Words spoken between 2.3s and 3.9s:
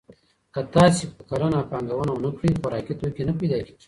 کړئ، خوراکي توکي نه پيدا کېږي.